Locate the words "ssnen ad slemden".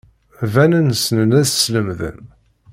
1.01-2.19